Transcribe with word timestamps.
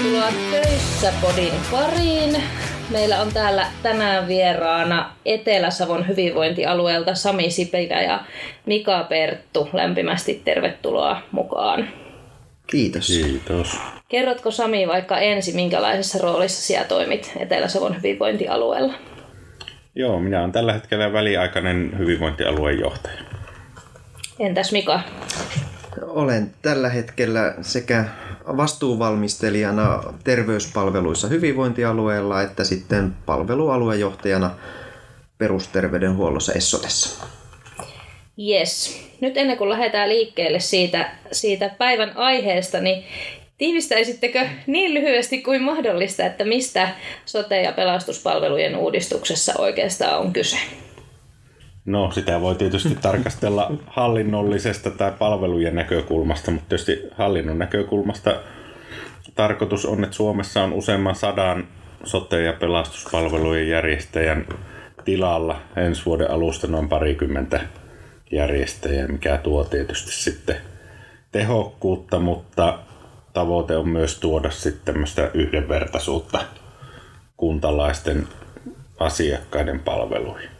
Tervetuloa 0.00 0.32
Töissä 0.50 1.12
podin 1.20 1.52
pariin. 1.70 2.42
Meillä 2.90 3.20
on 3.20 3.32
täällä 3.32 3.66
tänään 3.82 4.28
vieraana 4.28 5.16
Etelä-Savon 5.24 6.08
hyvinvointialueelta 6.08 7.14
Sami 7.14 7.50
Sipilä 7.50 8.02
ja 8.02 8.24
Mika 8.66 9.06
Perttu. 9.08 9.68
Lämpimästi 9.72 10.42
tervetuloa 10.44 11.22
mukaan. 11.32 11.88
Kiitos. 12.66 13.06
Kiitos. 13.06 13.78
Kerrotko 14.08 14.50
Sami 14.50 14.88
vaikka 14.88 15.18
ensin, 15.18 15.56
minkälaisessa 15.56 16.18
roolissa 16.18 16.62
sinä 16.62 16.84
toimit 16.84 17.32
Etelä-Savon 17.38 17.96
hyvinvointialueella? 17.96 18.94
Joo, 19.94 20.20
minä 20.20 20.40
olen 20.40 20.52
tällä 20.52 20.72
hetkellä 20.72 21.12
väliaikainen 21.12 21.98
hyvinvointialueen 21.98 22.78
johtaja. 22.78 23.20
Entäs 24.38 24.72
Mika? 24.72 25.00
Olen 26.02 26.50
tällä 26.62 26.88
hetkellä 26.88 27.54
sekä 27.60 28.04
vastuuvalmistelijana 28.46 30.14
terveyspalveluissa 30.24 31.28
hyvinvointialueella 31.28 32.42
että 32.42 32.64
sitten 32.64 33.14
palvelualuejohtajana 33.26 34.50
perusterveydenhuollossa 35.38 36.52
Essotessa. 36.52 37.26
Yes. 38.48 39.00
Nyt 39.20 39.36
ennen 39.36 39.56
kuin 39.56 39.70
lähdetään 39.70 40.08
liikkeelle 40.08 40.60
siitä, 40.60 41.10
siitä 41.32 41.70
päivän 41.78 42.16
aiheesta, 42.16 42.80
niin 42.80 43.04
tiivistäisittekö 43.58 44.46
niin 44.66 44.94
lyhyesti 44.94 45.42
kuin 45.42 45.62
mahdollista, 45.62 46.26
että 46.26 46.44
mistä 46.44 46.88
sote- 47.26 47.62
ja 47.62 47.72
pelastuspalvelujen 47.72 48.76
uudistuksessa 48.76 49.52
oikeastaan 49.58 50.18
on 50.18 50.32
kyse? 50.32 50.56
No, 51.90 52.10
sitä 52.10 52.40
voi 52.40 52.54
tietysti 52.54 52.94
tarkastella 53.02 53.72
hallinnollisesta 53.86 54.90
tai 54.90 55.12
palvelujen 55.18 55.74
näkökulmasta, 55.74 56.50
mutta 56.50 56.68
tietysti 56.68 57.02
hallinnon 57.16 57.58
näkökulmasta 57.58 58.34
tarkoitus 59.34 59.86
on, 59.86 60.04
että 60.04 60.16
Suomessa 60.16 60.62
on 60.62 60.72
useamman 60.72 61.14
sadan 61.14 61.68
sote- 62.04 62.42
ja 62.42 62.52
pelastuspalvelujen 62.52 63.68
järjestäjän 63.68 64.46
tilalla 65.04 65.60
ensi 65.76 66.04
vuoden 66.04 66.30
alusta 66.30 66.66
noin 66.66 66.88
parikymmentä 66.88 67.60
järjestäjää, 68.32 69.08
mikä 69.08 69.38
tuo 69.38 69.64
tietysti 69.64 70.12
sitten 70.12 70.56
tehokkuutta, 71.32 72.18
mutta 72.18 72.78
tavoite 73.32 73.76
on 73.76 73.88
myös 73.88 74.18
tuoda 74.18 74.50
sitten 74.50 74.94
tämmöistä 74.94 75.30
yhdenvertaisuutta 75.34 76.44
kuntalaisten 77.36 78.28
asiakkaiden 78.98 79.80
palveluihin. 79.80 80.59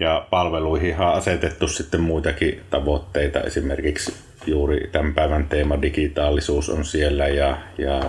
Ja 0.00 0.26
palveluihin 0.30 1.00
on 1.00 1.14
asetettu 1.14 1.68
sitten 1.68 2.00
muitakin 2.00 2.60
tavoitteita, 2.70 3.40
esimerkiksi 3.40 4.14
juuri 4.46 4.88
tämän 4.92 5.14
päivän 5.14 5.46
teema 5.48 5.82
digitaalisuus 5.82 6.68
on 6.68 6.84
siellä 6.84 7.28
ja, 7.28 7.56
ja 7.78 8.02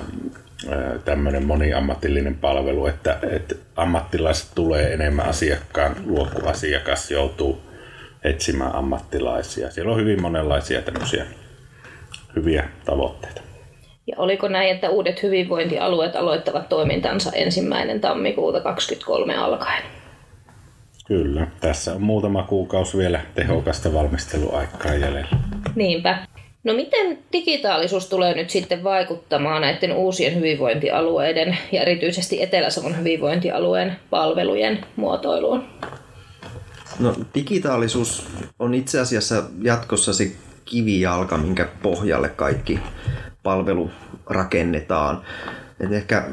tämmöinen 1.05 1.45
moniammatillinen 1.45 2.35
palvelu, 2.35 2.85
että, 2.85 3.19
että 3.31 3.55
ammattilaiset 3.75 4.47
tulee 4.55 4.93
enemmän 4.93 5.25
asiakkaan 5.25 5.95
luo, 6.05 6.27
kun 6.33 6.47
asiakas 6.47 7.11
joutuu 7.11 7.61
etsimään 8.23 8.75
ammattilaisia. 8.75 9.71
Siellä 9.71 9.91
on 9.91 9.99
hyvin 9.99 10.21
monenlaisia 10.21 10.81
tämmöisiä 10.81 11.25
hyviä 12.35 12.69
tavoitteita. 12.85 13.41
Ja 14.07 14.15
oliko 14.17 14.47
näin, 14.47 14.69
että 14.69 14.89
uudet 14.89 15.23
hyvinvointialueet 15.23 16.15
aloittavat 16.15 16.69
toimintansa 16.69 17.31
ensimmäinen 17.33 18.01
tammikuuta 18.01 18.61
2023 18.61 19.37
alkaen? 19.37 20.00
Kyllä, 21.07 21.47
tässä 21.59 21.93
on 21.93 22.01
muutama 22.01 22.43
kuukausi 22.43 22.97
vielä 22.97 23.21
tehokasta 23.35 23.93
valmisteluaikaa 23.93 24.93
jäljellä. 24.93 25.37
Niinpä. 25.75 26.27
No 26.63 26.73
miten 26.73 27.17
digitaalisuus 27.33 28.09
tulee 28.09 28.33
nyt 28.33 28.49
sitten 28.49 28.83
vaikuttamaan 28.83 29.61
näiden 29.61 29.93
uusien 29.93 30.35
hyvinvointialueiden 30.35 31.57
ja 31.71 31.81
erityisesti 31.81 32.43
Etelä-Savon 32.43 32.97
hyvinvointialueen 32.97 33.95
palvelujen 34.09 34.85
muotoiluun? 34.95 35.63
No 36.99 37.15
digitaalisuus 37.35 38.27
on 38.59 38.73
itse 38.73 38.99
asiassa 38.99 39.43
jatkossa 39.61 40.13
se 40.13 40.31
kivijalka, 40.65 41.37
minkä 41.37 41.67
pohjalle 41.83 42.29
kaikki 42.29 42.79
palvelu 43.43 43.91
rakennetaan. 44.29 45.21
Et 45.79 45.91
ehkä 45.91 46.29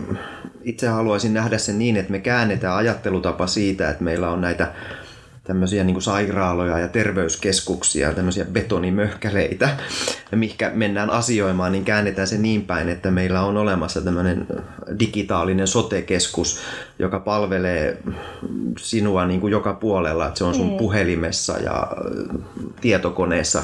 itse 0.69 0.89
haluaisin 0.89 1.34
nähdä 1.34 1.59
sen 1.59 1.79
niin, 1.79 1.97
että 1.97 2.12
me 2.12 2.19
käännetään 2.19 2.77
ajattelutapa 2.77 3.47
siitä, 3.47 3.91
että 3.91 4.05
meillä 4.05 4.31
on 4.31 4.41
näitä 4.41 4.73
tämmöisiä 5.45 5.84
niin 5.84 6.03
sairaaloja 6.03 6.79
ja 6.79 6.89
terveyskeskuksia, 6.89 8.12
tämmöisiä 8.12 8.45
betonimöhkäleitä, 8.45 9.77
mihinkä 10.34 10.71
mennään 10.75 11.11
asioimaan, 11.11 11.73
niin 11.73 11.84
käännetään 11.84 12.29
se 12.29 12.39
niin 12.39 12.65
päin, 12.65 12.89
että 12.89 13.11
meillä 13.11 13.43
on 13.43 13.56
olemassa 13.56 14.01
tämmöinen 14.01 14.47
digitaalinen 14.99 15.67
sotekeskus, 15.67 16.61
joka 16.99 17.21
palvelee 17.21 18.03
sinua 18.79 19.27
niin 19.27 19.41
kuin 19.41 19.50
joka 19.50 19.75
puolella, 19.75 20.27
että 20.27 20.39
se 20.39 20.45
on 20.45 20.55
sun 20.55 20.71
mm. 20.71 20.77
puhelimessa 20.77 21.59
ja 21.59 21.87
tietokoneessa 22.81 23.62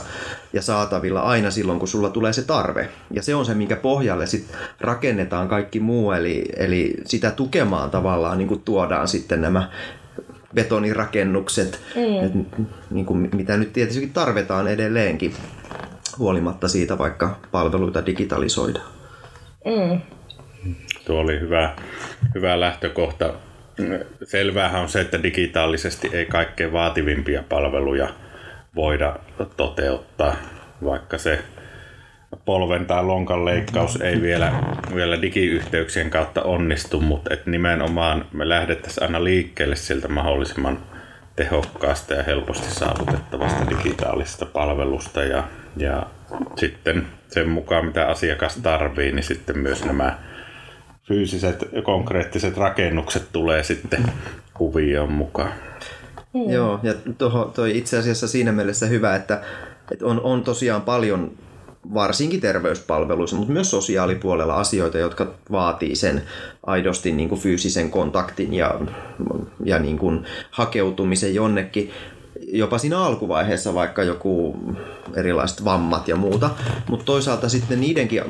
ja 0.54 0.62
saatavilla 0.62 1.20
aina 1.20 1.50
silloin, 1.50 1.78
kun 1.78 1.88
sulla 1.88 2.10
tulee 2.10 2.32
se 2.32 2.42
tarve. 2.42 2.88
Ja 3.10 3.22
se 3.22 3.34
on 3.34 3.44
se, 3.44 3.54
minkä 3.54 3.76
pohjalle 3.76 4.26
sit 4.26 4.46
rakennetaan 4.80 5.48
kaikki 5.48 5.80
muu, 5.80 6.12
eli, 6.12 6.44
eli 6.56 6.94
sitä 7.04 7.30
tukemaan 7.30 7.90
tavallaan 7.90 8.38
niin 8.38 8.48
kuin 8.48 8.62
tuodaan 8.62 9.08
sitten 9.08 9.40
nämä 9.40 9.70
betonirakennukset, 10.54 11.80
mm. 11.96 12.26
et, 12.26 12.32
niin 12.90 13.06
kuin, 13.06 13.30
mitä 13.34 13.56
nyt 13.56 13.72
tietysti 13.72 14.10
tarvitaan 14.14 14.68
edelleenkin, 14.68 15.34
huolimatta 16.18 16.68
siitä, 16.68 16.98
vaikka 16.98 17.36
palveluita 17.50 18.06
digitalisoidaan. 18.06 18.86
Mm. 19.64 20.00
Tuo 21.06 21.20
oli 21.20 21.40
hyvä, 21.40 21.74
hyvä 22.34 22.60
lähtökohta. 22.60 23.34
Selvähän 24.24 24.82
on 24.82 24.88
se, 24.88 25.00
että 25.00 25.22
digitaalisesti 25.22 26.10
ei 26.12 26.26
kaikkein 26.26 26.72
vaativimpia 26.72 27.42
palveluja 27.48 28.08
voida 28.76 29.16
toteuttaa, 29.56 30.36
vaikka 30.84 31.18
se 31.18 31.38
polven 32.44 32.86
tai 32.86 33.04
lonkan 33.04 33.44
leikkaus 33.44 34.00
ei 34.00 34.22
vielä, 34.22 34.52
vielä 34.94 35.22
digiyhteyksien 35.22 36.10
kautta 36.10 36.42
onnistu, 36.42 37.00
mutta 37.00 37.34
et 37.34 37.46
nimenomaan 37.46 38.26
me 38.32 38.48
lähdettäisiin 38.48 39.04
aina 39.04 39.24
liikkeelle 39.24 39.76
siltä 39.76 40.08
mahdollisimman 40.08 40.78
tehokkaasta 41.36 42.14
ja 42.14 42.22
helposti 42.22 42.74
saavutettavasta 42.74 43.70
digitaalisesta 43.70 44.46
palvelusta 44.46 45.24
ja, 45.24 45.44
ja 45.76 46.06
sitten 46.56 47.06
sen 47.28 47.48
mukaan 47.48 47.86
mitä 47.86 48.06
asiakas 48.06 48.56
tarvii, 48.56 49.12
niin 49.12 49.24
sitten 49.24 49.58
myös 49.58 49.84
nämä 49.84 50.18
fyysiset 51.08 51.68
ja 51.72 51.82
konkreettiset 51.82 52.56
rakennukset 52.56 53.28
tulee 53.32 53.62
sitten 53.62 54.04
kuvioon 54.54 55.12
mukaan. 55.12 55.52
Mm. 56.34 56.50
Joo, 56.50 56.80
ja 56.82 56.94
toho, 57.18 57.44
toi 57.54 57.78
itse 57.78 57.98
asiassa 57.98 58.28
siinä 58.28 58.52
mielessä 58.52 58.86
hyvä, 58.86 59.16
että, 59.16 59.42
että 59.90 60.06
on, 60.06 60.20
on 60.20 60.44
tosiaan 60.44 60.82
paljon 60.82 61.30
varsinkin 61.94 62.40
terveyspalveluissa, 62.40 63.36
mutta 63.36 63.52
myös 63.52 63.70
sosiaalipuolella 63.70 64.54
asioita, 64.54 64.98
jotka 64.98 65.34
vaatii 65.50 65.96
sen 65.96 66.22
aidosti 66.66 67.12
niin 67.12 67.28
kuin 67.28 67.40
fyysisen 67.40 67.90
kontaktin 67.90 68.54
ja, 68.54 68.80
ja 69.64 69.78
niin 69.78 69.98
kuin 69.98 70.24
hakeutumisen 70.50 71.34
jonnekin 71.34 71.90
jopa 72.58 72.78
siinä 72.78 73.02
alkuvaiheessa 73.02 73.74
vaikka 73.74 74.02
joku 74.02 74.56
erilaiset 75.14 75.64
vammat 75.64 76.08
ja 76.08 76.16
muuta, 76.16 76.50
mutta 76.88 77.04
toisaalta 77.04 77.48
sitten 77.48 77.80
niidenkin 77.80 78.22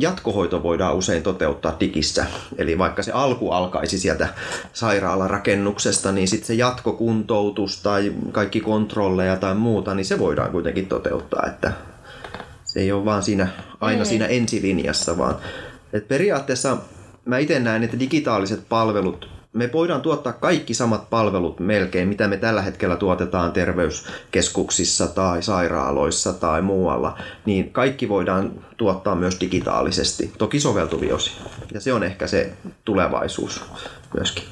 jatkohoito 0.00 0.62
voidaan 0.62 0.96
usein 0.96 1.22
toteuttaa 1.22 1.76
digissä. 1.80 2.26
Eli 2.58 2.78
vaikka 2.78 3.02
se 3.02 3.12
alku 3.12 3.50
alkaisi 3.50 3.98
sieltä 3.98 4.28
sairaalarakennuksesta, 4.72 6.12
niin 6.12 6.28
sitten 6.28 6.46
se 6.46 6.54
jatkokuntoutus 6.54 7.82
tai 7.82 8.12
kaikki 8.32 8.60
kontrolleja 8.60 9.36
tai 9.36 9.54
muuta, 9.54 9.94
niin 9.94 10.06
se 10.06 10.18
voidaan 10.18 10.50
kuitenkin 10.50 10.86
toteuttaa, 10.86 11.46
että 11.46 11.72
se 12.64 12.80
ei 12.80 12.92
ole 12.92 13.04
vaan 13.04 13.22
siinä, 13.22 13.48
aina 13.80 14.02
mm. 14.02 14.06
siinä 14.06 14.26
ensilinjassa, 14.26 15.18
vaan 15.18 15.36
et 15.92 16.08
periaatteessa 16.08 16.76
mä 17.24 17.38
itse 17.38 17.60
näen, 17.60 17.82
että 17.82 17.98
digitaaliset 17.98 18.68
palvelut, 18.68 19.35
me 19.56 19.72
voidaan 19.72 20.02
tuottaa 20.02 20.32
kaikki 20.32 20.74
samat 20.74 21.10
palvelut 21.10 21.60
melkein, 21.60 22.08
mitä 22.08 22.28
me 22.28 22.36
tällä 22.36 22.62
hetkellä 22.62 22.96
tuotetaan 22.96 23.52
terveyskeskuksissa 23.52 25.06
tai 25.06 25.42
sairaaloissa 25.42 26.32
tai 26.32 26.62
muualla, 26.62 27.18
niin 27.44 27.72
kaikki 27.72 28.08
voidaan 28.08 28.50
tuottaa 28.76 29.14
myös 29.14 29.40
digitaalisesti, 29.40 30.32
toki 30.38 30.60
soveltuvia 30.60 31.14
osia. 31.14 31.42
Ja 31.74 31.80
se 31.80 31.92
on 31.92 32.02
ehkä 32.04 32.26
se 32.26 32.52
tulevaisuus 32.84 33.64
myöskin. 34.14 34.44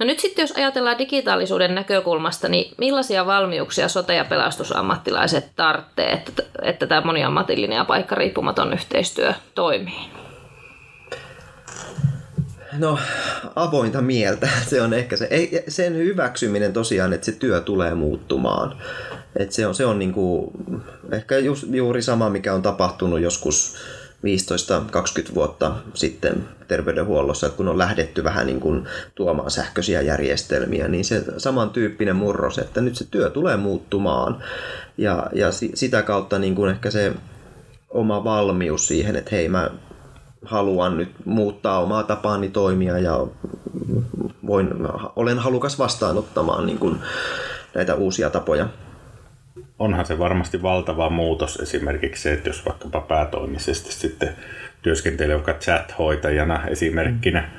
No 0.00 0.06
nyt 0.06 0.20
sitten 0.20 0.42
jos 0.42 0.52
ajatellaan 0.52 0.98
digitaalisuuden 0.98 1.74
näkökulmasta, 1.74 2.48
niin 2.48 2.74
millaisia 2.78 3.26
valmiuksia 3.26 3.86
sote- 3.88 4.14
ja 4.14 4.24
pelastusammattilaiset 4.24 5.50
tarvitsee, 5.56 6.12
että, 6.12 6.42
että 6.62 6.86
tämä 6.86 7.00
moniammatillinen 7.00 7.76
ja 7.76 7.84
paikkariippumaton 7.84 8.72
yhteistyö 8.72 9.34
toimii? 9.54 10.25
No, 12.72 12.98
avointa 13.56 14.02
mieltä. 14.02 14.48
Se 14.70 14.82
on 14.82 14.94
ehkä 14.94 15.16
se. 15.16 15.28
Sen 15.68 15.96
hyväksyminen 15.96 16.72
tosiaan, 16.72 17.12
että 17.12 17.24
se 17.24 17.32
työ 17.32 17.60
tulee 17.60 17.94
muuttumaan. 17.94 18.76
Et 19.36 19.52
se 19.52 19.66
on, 19.66 19.74
se 19.74 19.86
on 19.86 19.98
niinku, 19.98 20.52
ehkä 21.12 21.38
just, 21.38 21.64
juuri 21.70 22.02
sama, 22.02 22.30
mikä 22.30 22.54
on 22.54 22.62
tapahtunut 22.62 23.20
joskus 23.20 23.76
15-20 25.30 25.34
vuotta 25.34 25.76
sitten 25.94 26.48
terveydenhuollossa, 26.68 27.46
että 27.46 27.56
kun 27.56 27.68
on 27.68 27.78
lähdetty 27.78 28.24
vähän 28.24 28.46
niin 28.46 28.60
kuin 28.60 28.88
tuomaan 29.14 29.50
sähköisiä 29.50 30.00
järjestelmiä, 30.00 30.88
niin 30.88 31.04
se 31.04 31.24
samantyyppinen 31.38 32.16
murros, 32.16 32.58
että 32.58 32.80
nyt 32.80 32.96
se 32.96 33.06
työ 33.10 33.30
tulee 33.30 33.56
muuttumaan 33.56 34.42
ja, 34.98 35.26
ja 35.32 35.48
sitä 35.74 36.02
kautta 36.02 36.38
niin 36.38 36.54
kuin 36.54 36.70
ehkä 36.70 36.90
se 36.90 37.12
oma 37.90 38.24
valmius 38.24 38.88
siihen, 38.88 39.16
että 39.16 39.30
hei 39.30 39.48
mä 39.48 39.70
haluan 40.46 40.96
nyt 40.96 41.10
muuttaa 41.24 41.80
omaa 41.80 42.02
tapaani 42.02 42.48
toimia 42.48 42.98
ja 42.98 43.26
voin, 44.46 44.68
olen 45.16 45.38
halukas 45.38 45.78
vastaanottamaan 45.78 46.66
niin 46.66 46.78
kuin 46.78 46.96
näitä 47.74 47.94
uusia 47.94 48.30
tapoja. 48.30 48.68
Onhan 49.78 50.06
se 50.06 50.18
varmasti 50.18 50.62
valtava 50.62 51.10
muutos 51.10 51.56
esimerkiksi 51.56 52.22
se, 52.22 52.32
että 52.32 52.48
jos 52.48 52.66
vaikkapa 52.66 53.00
päätoimisesti 53.00 53.92
sitten 53.92 54.36
työskentelee 54.82 55.36
vaikka 55.36 55.52
chat-hoitajana 55.52 56.66
esimerkkinä, 56.68 57.50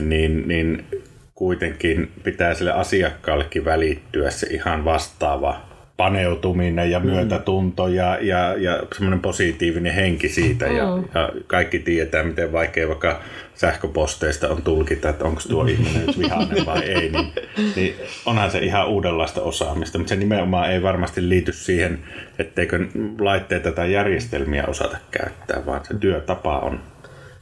niin, 0.00 0.48
niin 0.48 0.86
kuitenkin 1.34 2.12
pitää 2.22 2.54
sille 2.54 2.72
asiakkaallekin 2.72 3.64
välittyä 3.64 4.30
se 4.30 4.46
ihan 4.46 4.84
vastaava 4.84 5.60
paneutuminen 5.96 6.90
ja 6.90 7.00
mm. 7.00 7.06
myötätunto 7.06 7.88
ja, 7.88 8.18
ja, 8.20 8.54
ja 8.56 8.82
semmoinen 8.94 9.20
positiivinen 9.20 9.94
henki 9.94 10.28
siitä. 10.28 10.66
Ja, 10.66 10.82
ja 11.14 11.32
kaikki 11.46 11.78
tietää, 11.78 12.22
miten 12.22 12.52
vaikea 12.52 12.88
vaikka 12.88 13.20
sähköposteista 13.54 14.48
on 14.48 14.62
tulkita, 14.62 15.08
että 15.08 15.24
onko 15.24 15.40
tuo 15.48 15.66
ihminen 15.66 16.06
nyt 16.06 16.18
vihainen 16.18 16.66
vai 16.66 16.82
ei. 16.82 17.10
Niin, 17.10 17.32
niin 17.76 17.94
onhan 18.26 18.50
se 18.50 18.58
ihan 18.58 18.88
uudenlaista 18.88 19.42
osaamista, 19.42 19.98
mutta 19.98 20.08
se 20.08 20.16
nimenomaan 20.16 20.70
ei 20.70 20.82
varmasti 20.82 21.28
liity 21.28 21.52
siihen, 21.52 21.98
etteikö 22.38 22.86
laitteita 23.18 23.72
tai 23.72 23.92
järjestelmiä 23.92 24.64
osata 24.66 24.96
käyttää, 25.10 25.66
vaan 25.66 25.84
se 25.84 25.94
työtapa 25.94 26.58
on 26.58 26.80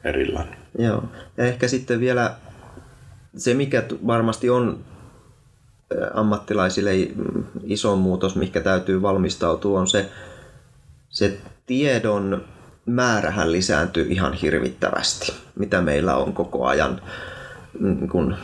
erilainen. 0.04 0.56
Joo, 0.78 1.04
ja 1.36 1.44
ehkä 1.44 1.68
sitten 1.68 2.00
vielä 2.00 2.34
se, 3.36 3.54
mikä 3.54 3.82
varmasti 4.06 4.50
on 4.50 4.84
ammattilaisille 6.14 6.90
iso 7.62 7.96
muutos, 7.96 8.36
mikä 8.36 8.60
täytyy 8.60 9.02
valmistautua, 9.02 9.80
on 9.80 9.88
se, 9.88 10.10
se 11.08 11.38
tiedon 11.66 12.44
määrähän 12.86 13.52
lisääntyy 13.52 14.06
ihan 14.10 14.32
hirvittävästi, 14.32 15.32
mitä 15.58 15.80
meillä 15.80 16.16
on 16.16 16.32
koko 16.32 16.66
ajan 16.66 17.02
mm, 17.80 18.08
kun 18.08 18.36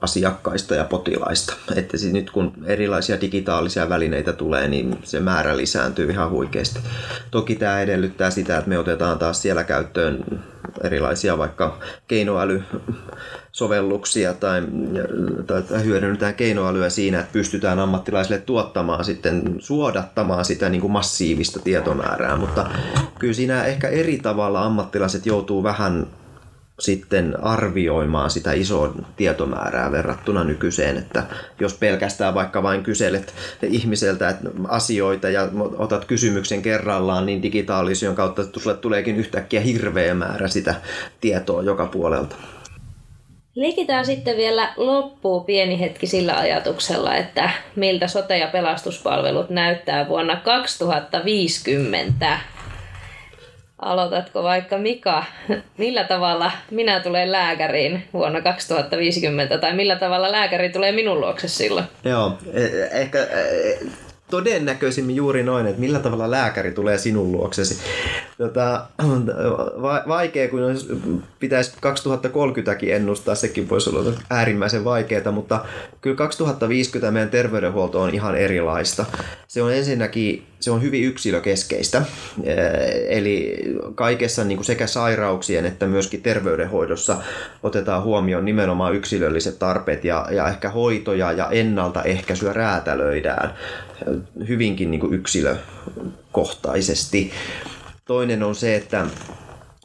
asiakkaista 0.00 0.74
ja 0.74 0.84
potilaista. 0.84 1.54
Että 1.76 1.96
siis 1.96 2.12
nyt 2.12 2.30
kun 2.30 2.52
erilaisia 2.64 3.20
digitaalisia 3.20 3.88
välineitä 3.88 4.32
tulee, 4.32 4.68
niin 4.68 4.98
se 5.04 5.20
määrä 5.20 5.56
lisääntyy 5.56 6.10
ihan 6.10 6.30
huikeasti. 6.30 6.80
Toki 7.30 7.56
tämä 7.56 7.80
edellyttää 7.80 8.30
sitä, 8.30 8.58
että 8.58 8.68
me 8.68 8.78
otetaan 8.78 9.18
taas 9.18 9.42
siellä 9.42 9.64
käyttöön 9.64 10.42
erilaisia 10.84 11.38
vaikka 11.38 11.78
keinoälysovelluksia 12.08 14.34
tai, 14.34 14.62
tai, 15.46 15.62
hyödynnetään 15.84 16.34
keinoälyä 16.34 16.90
siinä, 16.90 17.20
että 17.20 17.32
pystytään 17.32 17.78
ammattilaisille 17.78 18.38
tuottamaan 18.38 19.04
sitten, 19.04 19.56
suodattamaan 19.58 20.44
sitä 20.44 20.68
niin 20.68 20.80
kuin 20.80 20.92
massiivista 20.92 21.60
tietomäärää, 21.60 22.36
mutta 22.36 22.70
kyllä 23.18 23.34
siinä 23.34 23.64
ehkä 23.64 23.88
eri 23.88 24.18
tavalla 24.18 24.62
ammattilaiset 24.62 25.26
joutuu 25.26 25.62
vähän 25.62 26.06
sitten 26.80 27.44
arvioimaan 27.44 28.30
sitä 28.30 28.52
isoa 28.52 28.94
tietomäärää 29.16 29.92
verrattuna 29.92 30.44
nykyiseen, 30.44 30.96
että 30.96 31.22
jos 31.60 31.74
pelkästään 31.74 32.34
vaikka 32.34 32.62
vain 32.62 32.82
kyselet 32.82 33.34
ihmiseltä 33.62 34.36
asioita 34.68 35.28
ja 35.28 35.48
otat 35.76 36.04
kysymyksen 36.04 36.62
kerrallaan, 36.62 37.26
niin 37.26 37.42
digitaalision 37.42 38.14
kautta 38.14 38.42
sulle 38.58 38.76
tuleekin 38.76 39.16
yhtäkkiä 39.16 39.60
hirveä 39.60 40.14
määrä 40.14 40.48
sitä 40.48 40.74
tietoa 41.20 41.62
joka 41.62 41.86
puolelta. 41.86 42.36
Leikitään 43.54 44.06
sitten 44.06 44.36
vielä 44.36 44.72
loppuun 44.76 45.44
pieni 45.44 45.80
hetki 45.80 46.06
sillä 46.06 46.38
ajatuksella, 46.38 47.16
että 47.16 47.50
miltä 47.76 48.06
sote- 48.06 48.38
ja 48.38 48.46
pelastuspalvelut 48.46 49.50
näyttää 49.50 50.08
vuonna 50.08 50.36
2050. 50.36 52.38
Aloitatko 53.80 54.42
vaikka 54.42 54.78
Mika, 54.78 55.24
millä 55.78 56.04
tavalla 56.04 56.52
minä 56.70 57.00
tulen 57.00 57.32
lääkäriin 57.32 58.04
vuonna 58.12 58.40
2050 58.40 59.58
tai 59.58 59.74
millä 59.74 59.96
tavalla 59.96 60.32
lääkäri 60.32 60.70
tulee 60.70 60.92
minun 60.92 61.20
luokse 61.20 61.48
silloin? 61.48 61.86
Joo, 62.04 62.38
e, 62.52 62.64
e, 62.64 62.88
ehkä 62.92 63.18
e, 63.22 63.78
todennäköisimmin 64.30 65.16
juuri 65.16 65.42
noin, 65.42 65.66
että 65.66 65.80
millä 65.80 65.98
tavalla 65.98 66.30
lääkäri 66.30 66.72
tulee 66.72 66.98
sinun 66.98 67.32
luoksesi. 67.32 67.78
Tota, 68.40 68.86
vaikea, 70.08 70.48
kun 70.48 70.60
pitäisi 71.40 71.72
2030kin 71.72 72.90
ennustaa, 72.90 73.34
sekin 73.34 73.68
voisi 73.68 73.90
olla 73.90 74.12
äärimmäisen 74.30 74.84
vaikeaa, 74.84 75.32
mutta 75.32 75.64
kyllä 76.00 76.16
2050 76.16 77.10
meidän 77.10 77.30
terveydenhuolto 77.30 78.02
on 78.02 78.14
ihan 78.14 78.36
erilaista. 78.36 79.04
Se 79.48 79.62
on 79.62 79.74
ensinnäkin 79.74 80.46
se 80.60 80.70
on 80.70 80.82
hyvin 80.82 81.04
yksilökeskeistä, 81.04 82.02
eli 83.08 83.64
kaikessa 83.94 84.44
niin 84.44 84.58
kuin 84.58 84.66
sekä 84.66 84.86
sairauksien 84.86 85.66
että 85.66 85.86
myöskin 85.86 86.22
terveydenhoidossa 86.22 87.16
otetaan 87.62 88.02
huomioon 88.02 88.44
nimenomaan 88.44 88.94
yksilölliset 88.94 89.58
tarpeet 89.58 90.04
ja, 90.04 90.26
ja 90.30 90.48
ehkä 90.48 90.70
hoitoja 90.70 91.32
ja 91.32 91.48
ennaltaehkäisyä 91.50 92.52
räätälöidään 92.52 93.54
hyvinkin 94.48 94.90
niin 94.90 95.00
kuin 95.00 95.14
yksilökohtaisesti. 95.14 97.32
Toinen 98.10 98.42
on 98.42 98.54
se, 98.54 98.76
että 98.76 99.06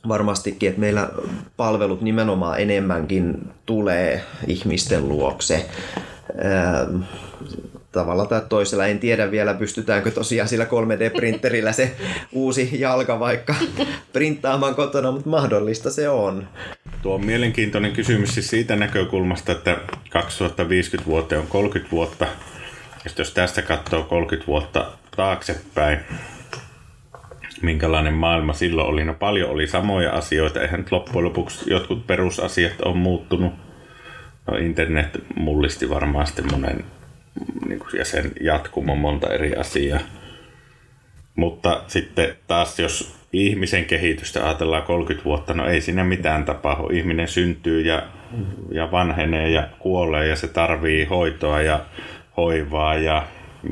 varmastikin, 0.07 0.69
että 0.69 0.81
meillä 0.81 1.09
palvelut 1.57 2.01
nimenomaan 2.01 2.59
enemmänkin 2.59 3.49
tulee 3.65 4.21
ihmisten 4.47 5.09
luokse 5.09 5.65
tavalla 7.91 8.25
tai 8.25 8.41
toisella. 8.49 8.87
En 8.87 8.99
tiedä 8.99 9.31
vielä, 9.31 9.53
pystytäänkö 9.53 10.11
tosiaan 10.11 10.49
sillä 10.49 10.65
3D-printerillä 10.65 11.71
se 11.71 11.95
uusi 12.31 12.69
jalka 12.79 13.19
vaikka 13.19 13.55
printtaamaan 14.13 14.75
kotona, 14.75 15.11
mutta 15.11 15.29
mahdollista 15.29 15.91
se 15.91 16.09
on. 16.09 16.47
Tuo 17.01 17.15
on 17.15 17.25
mielenkiintoinen 17.25 17.91
kysymys 17.91 18.33
siis 18.33 18.47
siitä 18.47 18.75
näkökulmasta, 18.75 19.51
että 19.51 19.77
2050 20.09 21.09
vuoteen 21.09 21.41
on 21.41 21.47
30 21.47 21.91
vuotta. 21.91 22.25
Ja 23.05 23.11
jos 23.17 23.31
tästä 23.31 23.61
katsoo 23.61 24.03
30 24.03 24.47
vuotta 24.47 24.91
taaksepäin, 25.15 25.99
minkälainen 27.61 28.13
maailma 28.13 28.53
silloin 28.53 28.87
oli. 28.87 29.05
No 29.05 29.13
paljon 29.13 29.49
oli 29.49 29.67
samoja 29.67 30.11
asioita, 30.11 30.61
eihän 30.61 30.79
nyt 30.79 30.91
loppujen 30.91 31.25
lopuksi 31.25 31.71
jotkut 31.71 32.07
perusasiat 32.07 32.81
on 32.81 32.97
muuttunut. 32.97 33.53
No 34.47 34.57
internet 34.57 35.23
mullisti 35.35 35.89
varmaan 35.89 36.27
sitten 36.27 36.51
monen 36.51 36.85
niin 37.67 37.79
kuin, 37.79 37.97
ja 37.97 38.05
sen 38.05 38.31
jatkumo 38.41 38.95
monta 38.95 39.33
eri 39.33 39.55
asiaa. 39.55 39.99
Mutta 41.35 41.83
sitten 41.87 42.35
taas 42.47 42.79
jos 42.79 43.15
ihmisen 43.33 43.85
kehitystä 43.85 44.45
ajatellaan 44.45 44.83
30 44.83 45.25
vuotta, 45.25 45.53
no 45.53 45.67
ei 45.67 45.81
siinä 45.81 46.03
mitään 46.03 46.45
tapahdu. 46.45 46.89
Ihminen 46.93 47.27
syntyy 47.27 47.81
ja, 47.81 48.03
ja 48.71 48.91
vanhenee 48.91 49.49
ja 49.49 49.67
kuolee 49.79 50.27
ja 50.27 50.35
se 50.35 50.47
tarvii 50.47 51.05
hoitoa 51.05 51.61
ja 51.61 51.79
hoivaa 52.37 52.95
ja, 52.95 53.27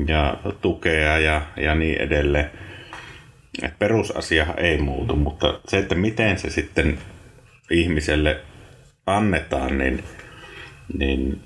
ja 0.06 0.36
tukea 0.60 1.18
ja, 1.18 1.42
ja 1.56 1.74
niin 1.74 2.00
edelleen. 2.00 2.50
Et 3.62 3.78
perusasia 3.78 4.46
ei 4.56 4.78
muutu, 4.78 5.16
mutta 5.16 5.60
se, 5.68 5.78
että 5.78 5.94
miten 5.94 6.38
se 6.38 6.50
sitten 6.50 6.98
ihmiselle 7.70 8.40
annetaan, 9.06 9.78
niin, 9.78 10.04
niin 10.98 11.40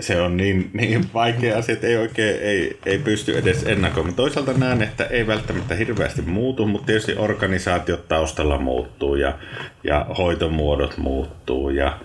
se 0.00 0.20
on 0.20 0.36
niin, 0.36 0.70
niin 0.72 1.04
vaikea 1.14 1.58
asia, 1.58 1.72
että 1.72 1.86
ei 1.86 1.96
oikein 1.96 2.40
ei, 2.40 2.78
ei 2.86 2.98
pysty 2.98 3.38
edes 3.38 3.62
ennakoimaan. 3.62 4.14
Toisaalta 4.14 4.52
näen, 4.52 4.82
että 4.82 5.04
ei 5.04 5.26
välttämättä 5.26 5.74
hirveästi 5.74 6.22
muutu, 6.22 6.66
mutta 6.66 6.86
tietysti 6.86 7.14
organisaatiot 7.16 8.08
taustalla 8.08 8.58
muuttuu 8.58 9.14
ja, 9.14 9.38
ja 9.84 10.06
hoitomuodot 10.18 10.96
muuttuu 10.96 11.70
ja, 11.70 11.98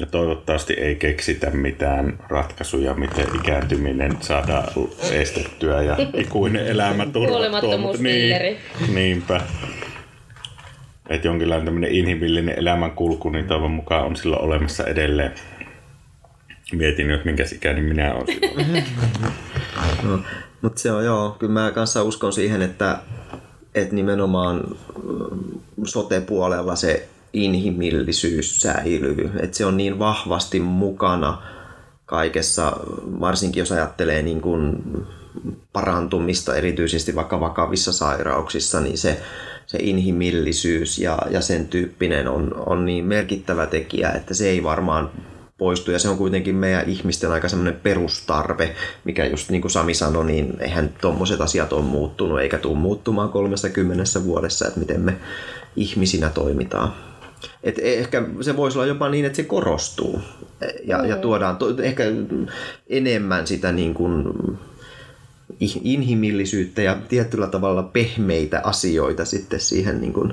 ja 0.00 0.06
toivottavasti 0.06 0.72
ei 0.72 0.94
keksitä 0.96 1.50
mitään 1.50 2.18
ratkaisuja, 2.28 2.94
miten 2.94 3.26
ikääntyminen 3.36 4.16
saadaan 4.20 4.64
estettyä 5.10 5.82
ja 5.82 5.96
ikuinen 6.14 6.66
elämä 6.66 7.06
turvattua. 7.06 7.78
Mutta 7.78 8.02
niin, 8.02 8.56
niinpä. 8.94 9.40
Että 11.08 11.28
jonkinlainen 11.28 11.64
tämmöinen 11.64 11.90
inhimillinen 11.90 12.58
elämänkulku, 12.58 13.30
niin 13.30 13.46
toivon 13.46 13.70
mukaan 13.70 14.06
on 14.06 14.16
silloin 14.16 14.42
olemassa 14.42 14.84
edelleen. 14.84 15.32
Mietin 16.72 17.08
nyt, 17.08 17.24
minkä 17.24 17.44
ikäinen 17.54 17.84
minä 17.84 18.14
olen 18.14 18.26
no, 20.02 20.18
Mutta 20.62 20.80
se 20.80 20.92
on 20.92 21.04
joo, 21.04 21.36
kyllä 21.38 21.52
mä 21.52 21.70
kanssa 21.70 22.02
uskon 22.02 22.32
siihen, 22.32 22.62
että, 22.62 22.98
että 23.74 23.94
nimenomaan 23.94 24.64
mm, 25.02 25.84
sote-puolella 25.84 26.76
se 26.76 27.08
inhimillisyys 27.32 28.60
säilyy. 28.60 29.30
Että 29.40 29.56
se 29.56 29.66
on 29.66 29.76
niin 29.76 29.98
vahvasti 29.98 30.60
mukana 30.60 31.42
kaikessa, 32.06 32.76
varsinkin 33.20 33.60
jos 33.60 33.72
ajattelee 33.72 34.22
niin 34.22 34.40
kuin 34.40 34.82
parantumista, 35.72 36.56
erityisesti 36.56 37.14
vaikka 37.14 37.40
vakavissa 37.40 37.92
sairauksissa, 37.92 38.80
niin 38.80 38.98
se, 38.98 39.20
se 39.66 39.78
inhimillisyys 39.80 40.98
ja, 40.98 41.18
ja 41.30 41.40
sen 41.40 41.68
tyyppinen 41.68 42.28
on, 42.28 42.54
on 42.66 42.84
niin 42.84 43.04
merkittävä 43.04 43.66
tekijä, 43.66 44.10
että 44.10 44.34
se 44.34 44.48
ei 44.48 44.62
varmaan 44.62 45.10
poistu. 45.58 45.90
Ja 45.90 45.98
se 45.98 46.08
on 46.08 46.18
kuitenkin 46.18 46.54
meidän 46.54 46.88
ihmisten 46.88 47.32
aika 47.32 47.48
semmoinen 47.48 47.80
perustarve, 47.82 48.74
mikä 49.04 49.26
just 49.26 49.50
niin 49.50 49.62
kuin 49.62 49.70
Sami 49.70 49.94
sanoi, 49.94 50.24
niin 50.24 50.56
eihän 50.60 50.94
tuommoiset 51.00 51.40
asiat 51.40 51.72
ole 51.72 51.84
muuttunut 51.84 52.40
eikä 52.40 52.58
tule 52.58 52.78
muuttumaan 52.78 53.28
30 53.28 54.24
vuodessa, 54.24 54.66
että 54.66 54.80
miten 54.80 55.00
me 55.00 55.16
ihmisinä 55.76 56.30
toimitaan. 56.30 57.09
Et 57.62 57.78
ehkä 57.78 58.22
se 58.40 58.56
voisi 58.56 58.78
olla 58.78 58.86
jopa 58.86 59.08
niin, 59.08 59.24
että 59.24 59.36
se 59.36 59.42
korostuu 59.42 60.20
ja, 60.84 60.98
mm. 60.98 61.08
ja 61.08 61.16
tuodaan 61.16 61.56
to, 61.56 61.82
ehkä 61.82 62.04
enemmän 62.88 63.46
sitä 63.46 63.72
niin 63.72 63.94
kuin 63.94 64.24
inhimillisyyttä 65.84 66.82
ja 66.82 66.96
tietyllä 67.08 67.46
tavalla 67.46 67.82
pehmeitä 67.82 68.60
asioita 68.64 69.24
sitten 69.24 69.60
siihen 69.60 70.00
niin 70.00 70.12
kuin 70.12 70.32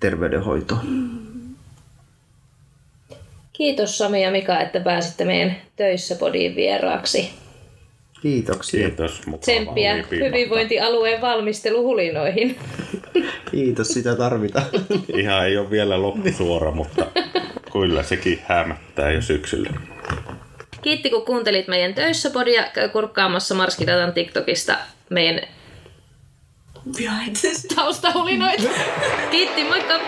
terveydenhoitoon. 0.00 1.20
Kiitos 3.52 3.98
Sami 3.98 4.22
ja 4.22 4.30
Mika, 4.30 4.60
että 4.60 4.80
pääsitte 4.80 5.24
meidän 5.24 5.56
töissä 5.76 6.14
podiin 6.14 6.56
vieraaksi. 6.56 7.30
Kiitoksia. 8.22 8.88
Kiitos. 8.88 9.20
Tsemppiä 9.40 10.04
hyvinvointialueen 10.10 11.20
valmisteluhulinoihin. 11.20 12.58
Kiitos, 13.50 13.88
sitä 13.88 14.16
tarvitaan. 14.16 14.66
Ihan 15.16 15.46
ei 15.46 15.56
ole 15.56 15.70
vielä 15.70 16.02
loppusuora, 16.02 16.70
mutta 16.70 17.06
kyllä 17.72 18.02
sekin 18.02 18.40
hämättää 18.42 19.12
jo 19.12 19.22
syksyllä. 19.22 19.70
Kiitti 20.82 21.10
kun 21.10 21.24
kuuntelit 21.24 21.68
meidän 21.68 21.94
töissä 21.94 22.30
podia. 22.30 22.64
Käy 22.74 22.88
kurkkaamassa 22.88 23.54
Marskidatan 23.54 24.12
TikTokista 24.12 24.78
meidän 25.10 25.40
taustahulinoita. 27.74 28.68
Kiitti, 29.30 29.64
moikka! 29.64 30.00